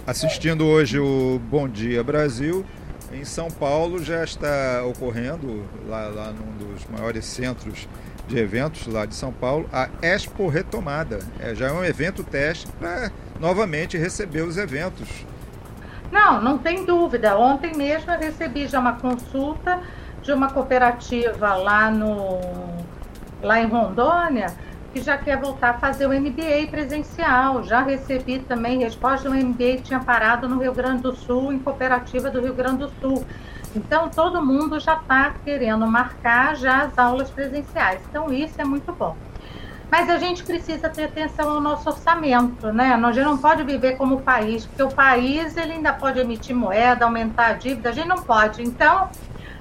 assistindo 0.06 0.66
hoje 0.66 1.00
o 1.00 1.40
Bom 1.50 1.68
Dia 1.68 2.04
Brasil, 2.04 2.66
em 3.14 3.26
São 3.26 3.50
Paulo 3.50 4.04
já 4.04 4.24
está 4.24 4.84
ocorrendo, 4.86 5.66
lá, 5.88 6.08
lá 6.08 6.32
num 6.32 6.58
dos 6.58 6.86
maiores 6.88 7.26
centros 7.26 7.88
de 8.28 8.38
eventos 8.38 8.88
lá 8.88 9.06
de 9.06 9.14
São 9.14 9.34
Paulo, 9.34 9.70
a 9.72 9.90
Expo 10.02 10.48
Retomada. 10.48 11.20
É, 11.40 11.54
já 11.54 11.68
é 11.68 11.72
um 11.72 11.84
evento 11.84 12.24
teste 12.24 12.68
para 12.80 13.12
novamente 13.40 13.98
receber 13.98 14.42
os 14.44 14.58
eventos. 14.58 15.08
Não, 16.12 16.42
não 16.42 16.58
tem 16.58 16.86
dúvida. 16.86 17.38
Ontem 17.38 17.76
mesmo 17.76 18.12
eu 18.12 18.20
recebi 18.20 18.68
já 18.68 18.80
uma 18.80 18.94
consulta 18.94 19.80
de 20.22 20.32
uma 20.34 20.52
cooperativa 20.52 21.56
lá 21.56 21.90
no 21.90 22.40
lá 23.42 23.60
em 23.60 23.66
Rondônia 23.66 24.54
que 24.94 25.02
já 25.02 25.18
quer 25.18 25.38
voltar 25.38 25.72
a 25.72 25.74
fazer 25.76 26.06
o 26.06 26.10
MBA 26.10 26.68
presencial. 26.70 27.64
Já 27.64 27.82
recebi 27.82 28.40
também 28.40 28.80
resposta 28.80 29.30
do 29.30 29.36
MBA 29.36 29.78
que 29.78 29.84
tinha 29.84 30.00
parado 30.00 30.50
no 30.50 30.60
Rio 30.60 30.74
Grande 30.74 31.02
do 31.02 31.16
Sul, 31.16 31.54
em 31.54 31.60
cooperativa 31.60 32.30
do 32.30 32.42
Rio 32.42 32.54
Grande 32.54 32.80
do 32.80 32.92
Sul. 33.00 33.26
Então, 33.74 34.10
todo 34.10 34.46
mundo 34.46 34.80
já 34.82 34.96
está 34.96 35.34
querendo 35.46 35.88
marcar 35.88 36.58
já 36.58 36.84
as 36.84 37.00
aulas 37.00 37.30
presenciais. 37.30 38.02
Então, 38.10 38.32
isso 38.34 38.60
é 38.60 38.66
muito 38.66 38.92
bom. 38.92 39.16
Mas 39.92 40.10
a 40.10 40.18
gente 40.18 40.42
precisa 40.44 40.88
ter 40.88 41.04
atenção 41.04 41.50
ao 41.50 41.60
nosso 41.60 41.90
orçamento, 41.90 42.72
né? 42.72 42.94
A 42.94 43.12
gente 43.12 43.26
não 43.26 43.38
pode 43.38 43.62
viver 43.64 43.98
como 43.98 44.22
país, 44.22 44.66
porque 44.66 44.84
o 44.84 44.90
país 44.90 45.58
ele 45.58 45.74
ainda 45.74 45.92
pode 45.92 46.18
emitir 46.18 46.56
moeda, 46.56 47.04
aumentar 47.04 47.48
a 47.48 47.54
dívida, 47.54 47.90
a 47.90 47.92
gente 47.92 48.08
não 48.08 48.24
pode. 48.24 48.64
Então, 48.64 49.10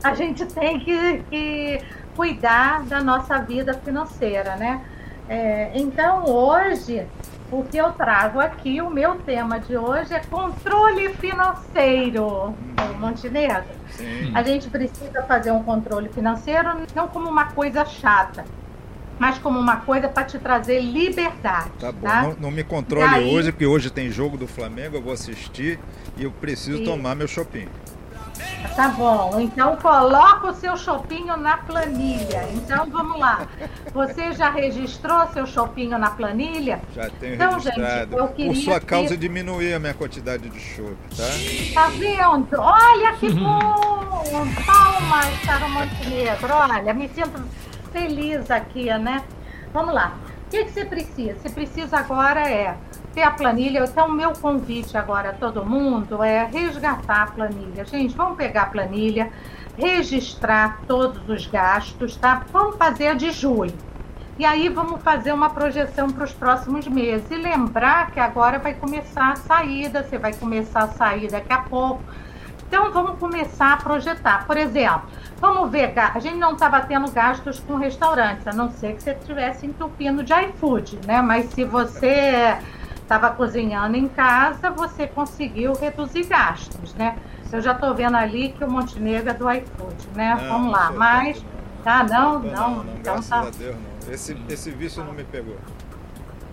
a 0.05 0.15
gente 0.15 0.47
tem 0.47 0.79
que, 0.79 1.25
que 1.29 1.85
cuidar 2.15 2.85
da 2.85 3.03
nossa 3.03 3.39
vida 3.39 3.75
financeira, 3.75 4.55
né? 4.55 4.81
É, 5.29 5.73
então, 5.75 6.25
hoje, 6.25 7.05
o 7.51 7.65
que 7.65 7.77
eu 7.77 7.91
trago 7.91 8.39
aqui, 8.39 8.81
o 8.81 8.89
meu 8.89 9.17
tema 9.17 9.59
de 9.59 9.77
hoje 9.77 10.15
é 10.15 10.21
controle 10.21 11.09
financeiro, 11.15 12.55
Montenegro. 13.01 13.65
Sim. 13.89 14.31
A 14.33 14.43
gente 14.45 14.71
precisa 14.71 15.23
fazer 15.25 15.51
um 15.51 15.63
controle 15.65 16.09
financeiro 16.09 16.69
não 16.95 17.09
como 17.09 17.29
uma 17.29 17.47
coisa 17.47 17.85
chata, 17.85 18.45
mas 19.21 19.39
como 19.39 19.61
uma 19.61 19.77
coisa 19.77 20.09
para 20.09 20.25
te 20.25 20.39
trazer 20.39 20.81
liberdade. 20.81 21.69
Tá 21.79 21.93
bom, 21.93 22.01
tá? 22.01 22.23
Não, 22.23 22.37
não, 22.41 22.51
me 22.51 22.65
controle 22.65 23.31
hoje, 23.31 23.53
porque 23.53 23.67
hoje 23.67 23.91
tem 23.91 24.11
jogo 24.11 24.39
do 24.39 24.47
Flamengo, 24.47 24.97
eu 24.97 25.03
vou 25.03 25.13
assistir 25.13 25.79
e 26.17 26.25
eu 26.25 26.31
preciso 26.31 26.83
tomar 26.85 27.15
meu 27.15 27.29
shopping. 27.29 27.69
Tá 28.75 28.89
bom, 28.89 29.39
então 29.39 29.77
coloca 29.77 30.47
o 30.47 30.55
seu 30.55 30.75
chopinho 30.75 31.37
na 31.37 31.59
planilha. 31.59 32.49
Então 32.55 32.89
vamos 32.89 33.21
lá. 33.21 33.47
Você 33.93 34.33
já 34.33 34.49
registrou 34.49 35.27
seu 35.35 35.47
chopinho 35.47 35.99
na 35.99 36.11
planilha? 36.13 36.81
Já 36.95 37.11
tenho 37.11 37.35
então, 37.35 37.53
registrado. 37.55 38.13
Gente, 38.13 38.19
eu 38.19 38.29
queria 38.29 38.53
Por 38.53 38.57
sua 38.57 38.81
causa 38.81 39.11
ter... 39.11 39.19
diminuir 39.19 39.75
a 39.75 39.79
minha 39.79 39.93
quantidade 39.93 40.49
de 40.49 40.59
chopp, 40.59 40.97
tá? 41.15 41.25
Tá 41.75 41.89
vendo? 41.89 42.59
Olha 42.59 43.13
que 43.17 43.29
bom! 43.29 44.01
Palmas 44.65 45.27
para 45.45 45.67
o 45.67 45.71
Montenegro. 45.71 46.55
Olha, 46.55 46.95
me 46.95 47.09
sinto 47.11 47.43
feliz 47.93 48.51
aqui, 48.51 48.87
né? 48.99 49.23
Vamos 49.73 49.95
lá. 49.95 50.15
O 50.47 50.51
que, 50.51 50.65
que 50.65 50.71
você 50.73 50.85
precisa? 50.85 51.39
Você 51.39 51.51
precisa 51.51 51.99
agora 51.99 52.49
é 52.49 52.77
ter 53.15 53.23
a 53.23 53.31
planilha. 53.31 53.85
Então, 53.85 54.09
o 54.09 54.13
meu 54.13 54.33
convite 54.33 54.97
agora 54.97 55.31
a 55.31 55.33
todo 55.33 55.65
mundo 55.65 56.23
é 56.23 56.45
resgatar 56.45 57.23
a 57.23 57.27
planilha. 57.27 57.85
Gente, 57.85 58.17
vamos 58.17 58.37
pegar 58.37 58.63
a 58.63 58.67
planilha, 58.67 59.31
registrar 59.77 60.81
todos 60.87 61.29
os 61.29 61.47
gastos, 61.47 62.17
tá? 62.17 62.45
Vamos 62.53 62.77
fazer 62.77 63.09
a 63.09 63.15
de 63.15 63.31
julho. 63.31 63.75
E 64.39 64.45
aí 64.45 64.69
vamos 64.71 65.03
fazer 65.03 65.33
uma 65.33 65.51
projeção 65.51 66.09
para 66.09 66.25
os 66.25 66.33
próximos 66.33 66.89
meses. 66.89 67.31
E 67.31 67.37
lembrar 67.37 68.11
que 68.11 68.19
agora 68.19 68.59
vai 68.59 68.75
começar 68.75 69.33
a 69.33 69.37
saída, 69.37 70.03
você 70.03 70.17
vai 70.17 70.33
começar 70.33 70.85
a 70.85 70.89
sair 70.89 71.31
daqui 71.31 71.53
a 71.53 71.59
pouco. 71.59 72.03
Então 72.71 72.93
vamos 72.93 73.19
começar 73.19 73.73
a 73.73 73.77
projetar. 73.79 74.47
Por 74.47 74.57
exemplo, 74.57 75.03
vamos 75.41 75.69
ver, 75.73 75.93
a 75.99 76.21
gente 76.21 76.37
não 76.37 76.53
estava 76.53 76.81
tendo 76.83 77.11
gastos 77.11 77.59
com 77.59 77.75
restaurantes, 77.75 78.47
a 78.47 78.53
não 78.53 78.71
ser 78.71 78.95
que 78.95 79.03
você 79.03 79.11
estivesse 79.11 79.67
entupindo 79.67 80.23
de 80.23 80.33
iFood, 80.33 81.01
né? 81.05 81.21
Mas 81.21 81.51
se 81.51 81.65
você 81.65 82.57
estava 83.03 83.31
cozinhando 83.31 83.97
em 83.97 84.07
casa, 84.07 84.71
você 84.71 85.09
conseguiu 85.09 85.73
reduzir 85.73 86.27
gastos, 86.27 86.95
né? 86.95 87.17
Eu 87.51 87.61
já 87.61 87.73
estou 87.73 87.93
vendo 87.93 88.17
ali 88.17 88.53
que 88.53 88.63
o 88.63 88.71
Montenegro 88.71 89.31
é 89.31 89.35
do 89.35 89.51
iFood, 89.51 90.09
né? 90.15 90.37
Não, 90.41 90.49
Vamos 90.49 90.73
lá, 90.73 90.93
mas... 90.93 91.45
Tá, 91.83 92.05
não, 92.05 92.39
não, 92.39 92.53
não, 92.53 92.85
não, 92.85 92.95
então 92.95 93.21
tá. 93.21 93.41
Deus, 93.59 93.75
não. 93.75 94.13
Esse, 94.13 94.37
esse 94.49 94.71
vício 94.71 95.03
não 95.03 95.13
me 95.13 95.25
pegou. 95.25 95.57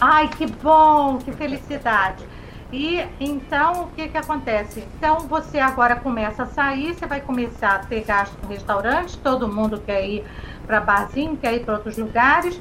Ai, 0.02 0.30
que 0.30 0.48
bom, 0.48 1.20
que 1.20 1.32
felicidade. 1.34 2.26
E 2.72 3.06
então 3.20 3.84
o 3.84 3.88
que 3.96 4.10
que 4.10 4.18
acontece? 4.18 4.84
Então 4.98 5.20
você 5.20 5.60
agora 5.60 5.96
começa 5.96 6.44
a 6.44 6.46
sair, 6.48 6.94
você 6.94 7.06
vai 7.06 7.22
começar 7.22 7.76
a 7.76 7.80
ter 7.80 8.04
gasto 8.04 8.36
com 8.38 8.48
restaurante, 8.48 9.18
todo 9.20 9.48
mundo 9.48 9.82
quer 9.86 10.06
ir 10.06 10.26
para 10.66 10.82
barzinho, 10.82 11.38
quer 11.38 11.56
ir 11.56 11.64
para 11.64 11.76
outros 11.76 11.98
lugares. 11.98 12.60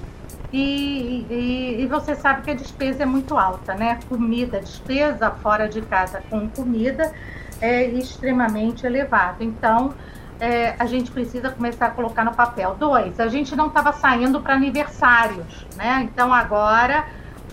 E, 0.52 1.26
e, 1.28 1.82
e, 1.82 1.86
você 1.88 2.14
sabe 2.14 2.42
que 2.42 2.50
a 2.52 2.54
despesa 2.54 3.02
é 3.02 3.06
muito 3.06 3.36
alta, 3.36 3.74
né? 3.74 3.98
Comida, 4.08 4.60
despesa 4.60 5.28
fora 5.30 5.68
de 5.68 5.82
casa 5.82 6.22
com 6.30 6.48
comida 6.48 7.12
é 7.60 7.84
extremamente 7.84 8.86
elevado. 8.86 9.42
Então, 9.42 9.92
é, 10.38 10.74
a 10.78 10.86
gente 10.86 11.10
precisa 11.10 11.50
começar 11.50 11.86
a 11.86 11.90
colocar 11.90 12.24
no 12.24 12.32
papel. 12.32 12.76
Dois, 12.78 13.18
a 13.18 13.28
gente 13.28 13.56
não 13.56 13.66
estava 13.66 13.92
saindo 13.92 14.40
para 14.40 14.54
aniversários, 14.54 15.66
né? 15.76 16.08
Então, 16.10 16.32
agora, 16.32 17.06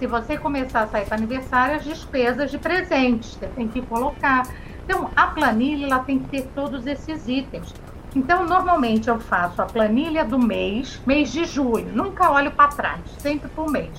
se 0.03 0.07
você 0.07 0.37
começar 0.37 0.81
a 0.81 0.87
sair 0.87 1.05
para 1.05 1.15
aniversário, 1.15 1.77
as 1.77 1.85
despesas 1.85 2.51
de 2.51 2.57
presentes, 2.57 3.35
você 3.35 3.47
tem 3.47 3.69
que 3.69 3.81
colocar. 3.83 4.45
Então, 4.83 5.09
a 5.15 5.27
planilha 5.27 5.85
ela 5.85 5.99
tem 5.99 6.19
que 6.19 6.27
ter 6.27 6.41
todos 6.53 6.85
esses 6.85 7.25
itens. 7.29 7.73
Então, 8.13 8.45
normalmente 8.45 9.07
eu 9.07 9.17
faço 9.17 9.61
a 9.61 9.65
planilha 9.65 10.25
do 10.25 10.37
mês, 10.37 11.01
mês 11.07 11.31
de 11.31 11.45
julho. 11.45 11.87
Nunca 11.95 12.29
olho 12.29 12.51
para 12.51 12.67
trás, 12.67 12.99
sempre 13.17 13.47
por 13.47 13.71
mês. 13.71 13.91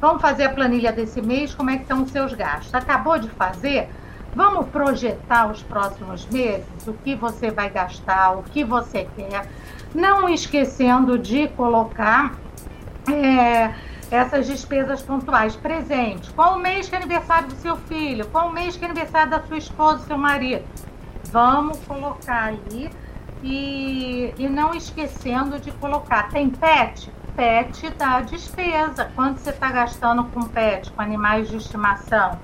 Vamos 0.00 0.22
fazer 0.22 0.44
a 0.44 0.48
planilha 0.48 0.90
desse 0.90 1.20
mês, 1.20 1.54
como 1.54 1.68
é 1.68 1.76
que 1.76 1.82
estão 1.82 2.04
os 2.04 2.10
seus 2.10 2.32
gastos. 2.32 2.74
Acabou 2.74 3.18
de 3.18 3.28
fazer? 3.28 3.90
Vamos 4.34 4.66
projetar 4.68 5.50
os 5.50 5.62
próximos 5.62 6.26
meses, 6.30 6.86
o 6.86 6.94
que 6.94 7.14
você 7.14 7.50
vai 7.50 7.68
gastar, 7.68 8.32
o 8.32 8.44
que 8.44 8.64
você 8.64 9.06
quer. 9.14 9.46
Não 9.94 10.26
esquecendo 10.26 11.18
de 11.18 11.48
colocar 11.48 12.34
é, 13.12 13.74
essas 14.10 14.46
despesas 14.46 15.02
pontuais 15.02 15.56
presentes. 15.56 16.30
Qual 16.30 16.56
o 16.56 16.58
mês 16.58 16.88
que 16.88 16.94
é 16.94 16.98
aniversário 16.98 17.48
do 17.48 17.54
seu 17.56 17.76
filho? 17.76 18.26
Qual 18.26 18.48
o 18.48 18.52
mês 18.52 18.76
que 18.76 18.84
é 18.84 18.88
aniversário 18.88 19.30
da 19.30 19.40
sua 19.42 19.58
esposa, 19.58 19.98
do 19.98 20.04
seu 20.04 20.18
marido? 20.18 20.64
Vamos 21.30 21.78
colocar 21.80 22.44
ali 22.44 22.90
e, 23.42 24.32
e 24.38 24.48
não 24.48 24.74
esquecendo 24.74 25.58
de 25.58 25.70
colocar, 25.72 26.28
tem 26.30 26.50
pet? 26.50 27.12
Pet 27.36 27.90
dá 27.98 28.20
despesa. 28.20 29.10
Quanto 29.14 29.40
você 29.40 29.50
está 29.50 29.70
gastando 29.70 30.24
com 30.24 30.42
pet, 30.42 30.90
com 30.92 31.02
animais 31.02 31.48
de 31.48 31.56
estimação? 31.56 32.38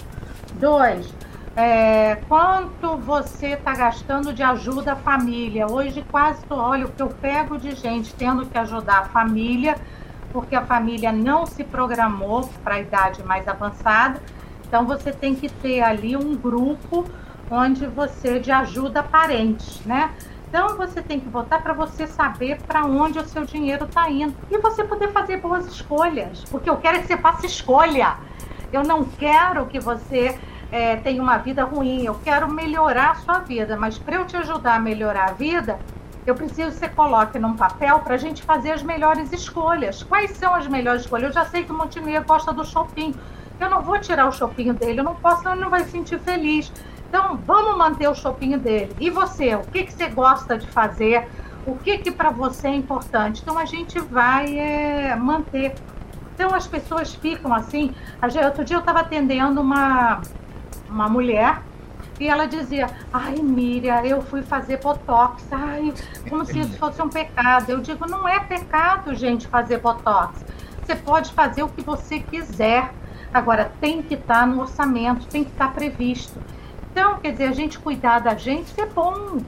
Dois, 0.54 1.12
é, 1.56 2.16
quanto 2.28 2.96
você 2.96 3.48
está 3.48 3.74
gastando 3.74 4.32
de 4.32 4.42
ajuda 4.42 4.92
à 4.92 4.96
família? 4.96 5.66
Hoje 5.70 6.04
quase 6.10 6.42
olha 6.50 6.86
o 6.86 6.92
que 6.92 7.02
eu 7.02 7.08
pego 7.08 7.58
de 7.58 7.74
gente 7.74 8.14
tendo 8.14 8.46
que 8.46 8.56
ajudar 8.58 8.98
a 9.00 9.04
família, 9.04 9.76
porque 10.32 10.54
a 10.54 10.64
família 10.64 11.12
não 11.12 11.46
se 11.46 11.64
programou 11.64 12.48
para 12.62 12.76
a 12.76 12.80
idade 12.80 13.22
mais 13.22 13.46
avançada. 13.48 14.20
Então 14.66 14.86
você 14.86 15.12
tem 15.12 15.34
que 15.34 15.48
ter 15.48 15.80
ali 15.80 16.16
um 16.16 16.36
grupo 16.36 17.04
onde 17.50 17.86
você 17.86 18.38
de 18.38 18.52
ajuda 18.52 19.02
parentes, 19.02 19.80
né? 19.84 20.12
Então 20.48 20.76
você 20.76 21.00
tem 21.00 21.20
que 21.20 21.28
votar 21.28 21.62
para 21.62 21.72
você 21.72 22.06
saber 22.06 22.60
para 22.62 22.84
onde 22.84 23.18
o 23.18 23.24
seu 23.24 23.44
dinheiro 23.44 23.84
está 23.84 24.10
indo 24.10 24.34
e 24.50 24.58
você 24.58 24.82
poder 24.82 25.12
fazer 25.12 25.36
boas 25.36 25.66
escolhas, 25.66 26.44
porque 26.50 26.68
eu 26.68 26.76
quero 26.76 27.00
que 27.00 27.06
você 27.06 27.16
faça 27.16 27.46
escolha. 27.46 28.16
Eu 28.72 28.82
não 28.82 29.04
quero 29.04 29.66
que 29.66 29.78
você 29.78 30.38
é, 30.72 30.96
tem 30.96 31.20
uma 31.20 31.38
vida 31.38 31.64
ruim, 31.64 32.04
eu 32.04 32.14
quero 32.22 32.52
melhorar 32.52 33.10
a 33.10 33.14
sua 33.16 33.38
vida, 33.40 33.76
mas 33.76 33.98
para 33.98 34.16
eu 34.16 34.24
te 34.24 34.36
ajudar 34.36 34.76
a 34.76 34.80
melhorar 34.80 35.30
a 35.30 35.32
vida, 35.32 35.78
eu 36.26 36.34
preciso 36.34 36.70
que 36.70 36.78
você 36.78 36.88
coloque 36.88 37.38
num 37.38 37.56
papel 37.56 38.00
para 38.00 38.14
a 38.14 38.18
gente 38.18 38.42
fazer 38.42 38.72
as 38.72 38.82
melhores 38.82 39.32
escolhas. 39.32 40.02
Quais 40.02 40.32
são 40.32 40.54
as 40.54 40.66
melhores 40.66 41.02
escolhas? 41.02 41.28
Eu 41.28 41.32
já 41.32 41.44
sei 41.46 41.64
que 41.64 41.72
o 41.72 41.74
Montenegro 41.76 42.26
gosta 42.26 42.52
do 42.52 42.64
shopping. 42.64 43.14
Eu 43.58 43.70
não 43.70 43.82
vou 43.82 43.98
tirar 43.98 44.26
o 44.26 44.32
shopping 44.32 44.72
dele, 44.72 45.00
eu 45.00 45.04
não 45.04 45.14
posso, 45.14 45.46
ele 45.48 45.60
não 45.60 45.70
vai 45.70 45.84
se 45.84 45.90
sentir 45.90 46.18
feliz. 46.20 46.72
Então, 47.08 47.38
vamos 47.46 47.76
manter 47.76 48.08
o 48.08 48.14
shopping 48.14 48.56
dele. 48.58 48.94
E 49.00 49.10
você, 49.10 49.54
o 49.54 49.62
que, 49.62 49.84
que 49.84 49.92
você 49.92 50.08
gosta 50.08 50.56
de 50.56 50.66
fazer? 50.66 51.28
O 51.66 51.76
que, 51.76 51.98
que 51.98 52.10
para 52.10 52.30
você 52.30 52.68
é 52.68 52.74
importante? 52.74 53.42
Então, 53.42 53.58
a 53.58 53.64
gente 53.64 53.98
vai 53.98 54.58
é, 54.58 55.16
manter. 55.16 55.74
Então, 56.34 56.54
as 56.54 56.66
pessoas 56.66 57.14
ficam 57.14 57.52
assim. 57.52 57.94
Outro 58.44 58.64
dia 58.64 58.76
eu 58.76 58.80
estava 58.80 59.00
atendendo 59.00 59.60
uma, 59.60 60.22
uma 60.88 61.08
mulher 61.08 61.60
e 62.20 62.28
ela 62.28 62.46
dizia: 62.46 62.88
Ai, 63.10 63.36
Miriam, 63.36 64.04
eu 64.04 64.20
fui 64.20 64.42
fazer 64.42 64.76
botox. 64.76 65.42
Ai, 65.50 65.92
como 66.28 66.44
se 66.44 66.58
isso 66.60 66.76
fosse 66.76 67.00
um 67.00 67.08
pecado. 67.08 67.70
Eu 67.70 67.80
digo: 67.80 68.06
Não 68.06 68.28
é 68.28 68.38
pecado, 68.38 69.14
gente, 69.14 69.48
fazer 69.48 69.78
botox. 69.78 70.44
Você 70.84 70.94
pode 70.94 71.32
fazer 71.32 71.62
o 71.62 71.68
que 71.68 71.80
você 71.80 72.20
quiser. 72.20 72.92
Agora, 73.32 73.72
tem 73.80 74.02
que 74.02 74.14
estar 74.14 74.40
tá 74.40 74.46
no 74.46 74.60
orçamento, 74.60 75.26
tem 75.26 75.42
que 75.42 75.50
estar 75.50 75.68
tá 75.68 75.72
previsto. 75.72 76.38
Então, 76.92 77.18
quer 77.18 77.32
dizer, 77.32 77.44
a 77.44 77.52
gente 77.52 77.78
cuidar 77.78 78.18
da 78.18 78.34
gente, 78.34 78.66
isso 78.66 78.80
é 78.80 78.86
bom. 78.86 79.38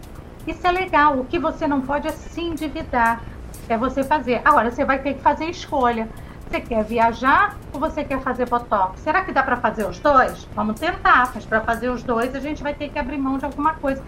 Isso 0.47 0.67
é 0.67 0.73
legal. 0.73 1.19
O 1.19 1.25
que 1.25 1.39
você 1.39 1.67
não 1.67 1.83
pode 1.83 2.09
é 2.09 2.13
se 2.13 2.41
endividar. 2.41 3.21
É 3.69 3.77
você 3.77 4.03
fazer. 4.03 4.41
Agora, 4.45 4.71
você 4.71 4.85
vai 4.85 4.99
ter 4.99 5.15
que 5.15 5.21
fazer 5.21 5.45
escolha. 5.45 6.09
Você 6.53 6.61
quer 6.61 6.85
viajar 6.85 7.57
ou 7.73 7.81
você 7.81 8.05
quer 8.05 8.21
fazer 8.21 8.47
botox? 8.47 9.01
Será 9.01 9.25
que 9.25 9.33
dá 9.33 9.43
para 9.43 9.57
fazer 9.57 9.89
os 9.89 9.99
dois? 9.99 10.47
Vamos 10.55 10.79
tentar, 10.79 11.33
mas 11.35 11.47
para 11.47 11.63
fazer 11.63 11.89
os 11.89 12.03
dois 12.03 12.35
a 12.35 12.41
gente 12.41 12.63
vai 12.63 12.75
ter 12.75 12.91
que 12.91 12.99
abrir 12.99 13.17
mão 13.17 13.39
de 13.39 13.47
alguma 13.47 13.73
coisa. 13.73 14.05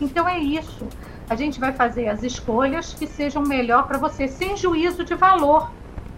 Então 0.00 0.28
é 0.28 0.38
isso. 0.38 0.86
A 1.28 1.34
gente 1.34 1.58
vai 1.58 1.72
fazer 1.72 2.06
as 2.06 2.22
escolhas 2.22 2.94
que 2.94 3.04
sejam 3.04 3.42
melhor 3.42 3.88
para 3.88 3.98
você, 3.98 4.28
sem 4.28 4.56
juízo 4.56 5.04
de 5.04 5.16
valor. 5.16 5.72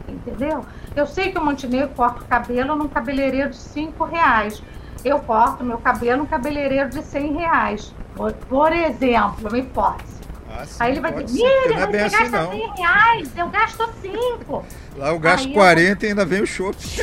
Entendeu? 0.07 0.67
Eu 0.95 1.07
sei 1.07 1.33
que 1.33 1.39
o 1.39 1.43
Montenegro 1.43 1.89
corta 1.97 2.25
o 2.25 2.27
cabelo 2.27 2.77
num 2.77 2.87
cabeleireiro 2.87 3.49
de 3.49 3.57
5 3.57 4.05
reais. 4.05 4.63
Eu 5.03 5.19
corto 5.21 5.65
meu 5.65 5.79
cabelo 5.79 6.19
num 6.19 6.27
cabeleireiro 6.27 6.91
de 6.91 7.03
100 7.03 7.33
reais. 7.33 7.95
Por, 8.15 8.35
por 8.35 8.71
exemplo, 8.71 9.49
uma 9.49 9.59
hipótese. 9.59 10.20
Ah, 10.53 10.67
sim, 10.67 10.77
Aí 10.81 10.93
ele 10.93 11.01
vai 11.01 11.13
dizer, 11.13 11.43
Mira, 11.43 11.75
é 11.75 11.87
você 11.87 11.97
assim, 11.97 12.31
gasta 12.31 12.41
assim, 12.41 12.59
100 12.59 12.73
reais, 12.77 13.31
eu 13.37 13.49
gasto 13.49 13.89
5. 14.01 14.65
Lá 14.97 15.09
eu 15.11 15.19
gasto 15.19 15.47
Aí 15.47 15.55
40 15.55 16.05
eu... 16.05 16.09
e 16.09 16.11
ainda 16.11 16.25
vem 16.25 16.43
o 16.43 16.47
shopping. 16.47 16.89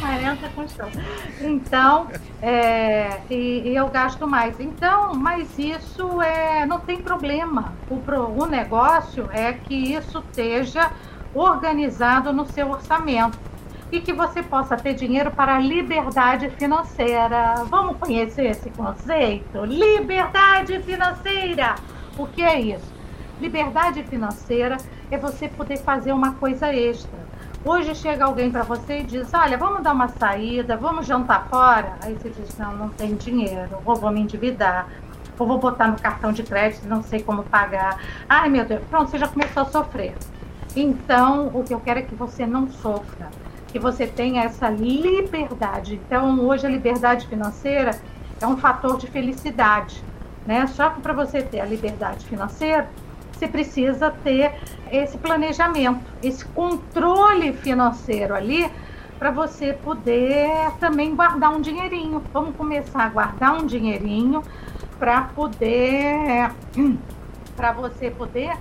40 0.00 0.48
com 0.50 0.68
show. 0.68 0.88
Então, 1.40 2.08
é, 2.42 3.20
e, 3.30 3.68
e, 3.68 3.76
eu 3.76 3.88
gasto 3.88 4.26
mais. 4.26 4.58
Então, 4.58 5.14
mas 5.14 5.48
isso 5.58 6.20
é, 6.22 6.66
não 6.66 6.80
tem 6.80 7.00
problema. 7.00 7.72
O, 7.88 8.00
o 8.42 8.46
negócio 8.46 9.28
é 9.32 9.52
que 9.52 9.74
isso 9.74 10.18
esteja 10.18 10.90
organizado 11.34 12.32
no 12.32 12.46
seu 12.46 12.70
orçamento 12.70 13.38
e 13.92 14.00
que 14.00 14.12
você 14.12 14.42
possa 14.42 14.76
ter 14.76 14.94
dinheiro 14.94 15.30
para 15.30 15.56
a 15.56 15.58
liberdade 15.58 16.48
financeira. 16.50 17.64
Vamos 17.68 17.96
conhecer 17.96 18.46
esse 18.46 18.70
conceito? 18.70 19.64
Liberdade 19.64 20.80
financeira! 20.82 21.74
O 22.16 22.26
que 22.26 22.42
é 22.42 22.60
isso? 22.60 22.92
Liberdade 23.40 24.02
financeira 24.04 24.76
é 25.10 25.18
você 25.18 25.48
poder 25.48 25.78
fazer 25.78 26.12
uma 26.12 26.34
coisa 26.34 26.72
extra. 26.72 27.18
Hoje 27.64 27.94
chega 27.94 28.24
alguém 28.24 28.50
para 28.50 28.62
você 28.62 29.00
e 29.00 29.04
diz: 29.04 29.32
Olha, 29.34 29.58
vamos 29.58 29.82
dar 29.82 29.92
uma 29.92 30.08
saída, 30.08 30.76
vamos 30.76 31.06
jantar 31.06 31.48
fora. 31.48 31.96
Aí 32.02 32.14
você 32.14 32.30
diz: 32.30 32.56
Não, 32.58 32.76
não 32.76 32.88
tenho 32.90 33.16
dinheiro, 33.16 33.78
ou 33.84 33.96
vou 33.96 34.10
me 34.10 34.20
endividar, 34.20 34.88
ou 35.38 35.46
vou 35.46 35.58
botar 35.58 35.88
no 35.88 35.98
cartão 35.98 36.32
de 36.32 36.42
crédito, 36.42 36.86
não 36.86 37.02
sei 37.02 37.22
como 37.22 37.42
pagar. 37.42 37.98
Ai 38.28 38.48
meu 38.48 38.64
Deus, 38.64 38.82
pronto, 38.88 39.10
você 39.10 39.18
já 39.18 39.26
começou 39.26 39.62
a 39.62 39.66
sofrer. 39.66 40.14
Então, 40.76 41.48
o 41.52 41.64
que 41.64 41.74
eu 41.74 41.80
quero 41.80 41.98
é 41.98 42.02
que 42.02 42.14
você 42.14 42.46
não 42.46 42.70
sofra 42.70 43.28
que 43.70 43.78
você 43.78 44.06
tenha 44.06 44.42
essa 44.42 44.68
liberdade. 44.68 45.94
Então, 45.94 46.40
hoje 46.40 46.66
a 46.66 46.70
liberdade 46.70 47.26
financeira 47.26 47.98
é 48.40 48.46
um 48.46 48.56
fator 48.56 48.96
de 48.96 49.06
felicidade, 49.06 50.02
né? 50.46 50.66
Só 50.66 50.90
que 50.90 51.00
para 51.00 51.12
você 51.12 51.42
ter 51.42 51.60
a 51.60 51.64
liberdade 51.64 52.26
financeira, 52.26 52.88
você 53.32 53.46
precisa 53.48 54.10
ter 54.10 54.52
esse 54.90 55.16
planejamento, 55.16 56.00
esse 56.22 56.44
controle 56.46 57.52
financeiro 57.52 58.34
ali 58.34 58.70
para 59.18 59.30
você 59.30 59.72
poder 59.72 60.50
também 60.80 61.14
guardar 61.14 61.50
um 61.50 61.60
dinheirinho. 61.60 62.22
Vamos 62.32 62.56
começar 62.56 63.04
a 63.04 63.08
guardar 63.08 63.54
um 63.54 63.66
dinheirinho 63.66 64.42
para 64.98 65.22
poder 65.22 66.50
para 67.56 67.72
você 67.72 68.10
poder 68.10 68.56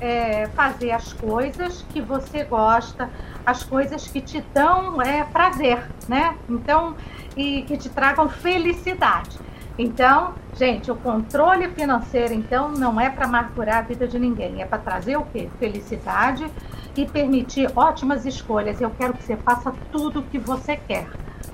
é, 0.00 0.46
fazer 0.48 0.92
as 0.92 1.12
coisas 1.12 1.84
que 1.90 2.00
você 2.00 2.44
gosta, 2.44 3.10
as 3.44 3.62
coisas 3.62 4.08
que 4.08 4.20
te 4.20 4.44
dão 4.52 5.00
é, 5.00 5.24
prazer, 5.24 5.82
né? 6.08 6.36
Então, 6.48 6.94
e 7.36 7.62
que 7.62 7.76
te 7.76 7.88
tragam 7.88 8.28
felicidade. 8.28 9.38
Então, 9.76 10.34
gente, 10.54 10.90
o 10.90 10.94
controle 10.94 11.68
financeiro, 11.70 12.32
então, 12.32 12.70
não 12.70 13.00
é 13.00 13.10
para 13.10 13.24
amargurar 13.26 13.78
a 13.78 13.82
vida 13.82 14.06
de 14.06 14.18
ninguém, 14.18 14.62
é 14.62 14.64
para 14.64 14.78
trazer 14.78 15.16
o 15.16 15.24
quê? 15.24 15.48
Felicidade 15.58 16.48
e 16.96 17.04
permitir 17.04 17.70
ótimas 17.74 18.24
escolhas. 18.24 18.80
Eu 18.80 18.90
quero 18.90 19.14
que 19.14 19.24
você 19.24 19.36
faça 19.36 19.74
tudo 19.90 20.20
o 20.20 20.22
que 20.22 20.38
você 20.38 20.76
quer, 20.76 21.08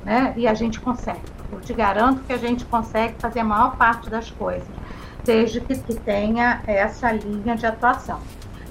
né? 0.04 0.34
E 0.36 0.46
a 0.46 0.52
gente 0.52 0.78
consegue. 0.78 1.22
Eu 1.50 1.60
te 1.60 1.72
garanto 1.72 2.22
que 2.22 2.32
a 2.32 2.36
gente 2.36 2.64
consegue 2.66 3.14
fazer 3.18 3.40
a 3.40 3.44
maior 3.44 3.76
parte 3.76 4.10
das 4.10 4.30
coisas, 4.30 4.68
desde 5.24 5.60
que, 5.60 5.76
que 5.78 5.94
tenha 5.94 6.62
essa 6.66 7.10
linha 7.10 7.56
de 7.56 7.64
atuação. 7.64 8.20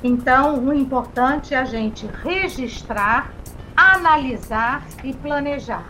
Então, 0.03 0.59
o 0.59 0.73
importante 0.73 1.53
é 1.53 1.57
a 1.57 1.65
gente 1.65 2.07
registrar, 2.23 3.31
analisar 3.75 4.83
e 5.03 5.13
planejar. 5.13 5.83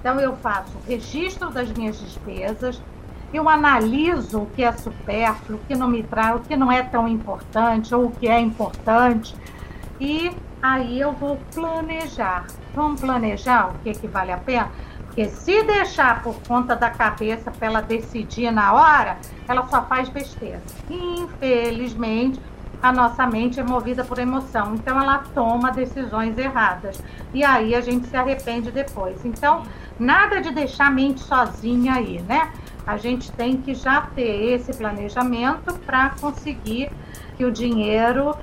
Então, 0.00 0.18
eu 0.18 0.34
faço 0.36 0.70
o 0.78 0.88
registro 0.88 1.50
das 1.50 1.70
minhas 1.70 1.98
despesas, 2.00 2.80
eu 3.32 3.48
analiso 3.48 4.40
o 4.40 4.46
que 4.46 4.64
é 4.64 4.72
supérfluo, 4.72 5.58
o 5.58 5.66
que 5.66 5.76
não 5.76 5.88
me 5.88 6.02
traz, 6.02 6.36
o 6.36 6.40
que 6.40 6.56
não 6.56 6.72
é 6.72 6.82
tão 6.82 7.06
importante 7.06 7.94
ou 7.94 8.06
o 8.06 8.10
que 8.10 8.26
é 8.26 8.40
importante 8.40 9.34
e 10.00 10.32
aí 10.62 10.98
eu 10.98 11.12
vou 11.12 11.38
planejar. 11.54 12.46
Vamos 12.74 13.00
planejar 13.00 13.68
o 13.68 13.78
que, 13.80 13.92
que 13.92 14.06
vale 14.08 14.32
a 14.32 14.38
pena? 14.38 14.70
Porque 15.04 15.28
se 15.28 15.62
deixar 15.62 16.22
por 16.22 16.34
conta 16.48 16.74
da 16.74 16.88
cabeça 16.88 17.50
para 17.50 17.66
ela 17.66 17.80
decidir 17.82 18.50
na 18.50 18.72
hora, 18.72 19.18
ela 19.46 19.66
só 19.68 19.82
faz 19.82 20.08
besteira. 20.08 20.62
Infelizmente, 20.88 22.40
a 22.82 22.92
nossa 22.92 23.26
mente 23.26 23.60
é 23.60 23.62
movida 23.62 24.04
por 24.04 24.18
emoção, 24.18 24.74
então 24.74 25.00
ela 25.00 25.18
toma 25.34 25.70
decisões 25.70 26.36
erradas. 26.38 27.02
E 27.34 27.44
aí 27.44 27.74
a 27.74 27.80
gente 27.80 28.06
se 28.06 28.16
arrepende 28.16 28.70
depois. 28.70 29.24
Então, 29.24 29.64
nada 29.98 30.40
de 30.40 30.50
deixar 30.50 30.86
a 30.86 30.90
mente 30.90 31.20
sozinha 31.20 31.94
aí, 31.94 32.22
né? 32.22 32.50
A 32.86 32.96
gente 32.96 33.30
tem 33.32 33.58
que 33.58 33.74
já 33.74 34.00
ter 34.00 34.54
esse 34.54 34.72
planejamento 34.74 35.74
para 35.80 36.10
conseguir 36.20 36.90
que 37.36 37.44
o 37.44 37.52
dinheiro 37.52 38.34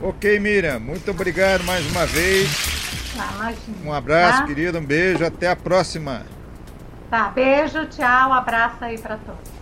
Ok, 0.00 0.40
Miriam, 0.40 0.80
muito 0.80 1.10
obrigado 1.10 1.62
mais 1.64 1.86
uma 1.92 2.06
vez. 2.06 2.71
Ah, 3.18 3.52
um 3.84 3.92
abraço, 3.92 4.40
tá? 4.40 4.46
querido, 4.46 4.78
um 4.78 4.84
beijo, 4.84 5.24
até 5.24 5.50
a 5.50 5.56
próxima. 5.56 6.22
Tá, 7.10 7.28
beijo, 7.28 7.86
tchau, 7.86 8.32
abraço 8.32 8.82
aí 8.84 8.98
para 8.98 9.16
todos. 9.16 9.52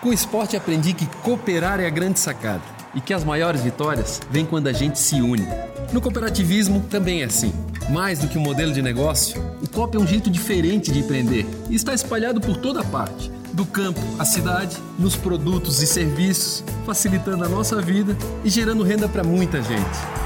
Com 0.00 0.08
o 0.08 0.12
esporte 0.12 0.56
aprendi 0.56 0.92
que 0.92 1.06
cooperar 1.22 1.80
é 1.80 1.86
a 1.86 1.90
grande 1.90 2.18
sacada 2.18 2.62
e 2.94 3.00
que 3.00 3.14
as 3.14 3.22
maiores 3.22 3.62
vitórias 3.62 4.20
vêm 4.30 4.44
quando 4.44 4.66
a 4.68 4.72
gente 4.72 4.98
se 4.98 5.20
une. 5.20 5.46
No 5.92 6.00
cooperativismo 6.00 6.80
também 6.90 7.22
é 7.22 7.26
assim. 7.26 7.52
Mais 7.90 8.18
do 8.18 8.26
que 8.26 8.36
um 8.36 8.40
modelo 8.40 8.72
de 8.72 8.82
negócio, 8.82 9.40
o 9.62 9.68
COP 9.68 9.96
é 9.96 10.00
um 10.00 10.06
jeito 10.06 10.28
diferente 10.28 10.90
de 10.90 10.98
empreender 10.98 11.46
e 11.70 11.76
está 11.76 11.94
espalhado 11.94 12.40
por 12.40 12.56
toda 12.56 12.82
parte 12.82 13.30
do 13.52 13.64
campo 13.64 14.00
à 14.18 14.24
cidade, 14.24 14.76
nos 14.98 15.16
produtos 15.16 15.80
e 15.82 15.86
serviços, 15.86 16.64
facilitando 16.84 17.44
a 17.44 17.48
nossa 17.48 17.80
vida 17.80 18.16
e 18.44 18.50
gerando 18.50 18.82
renda 18.82 19.08
para 19.08 19.24
muita 19.24 19.62
gente. 19.62 20.25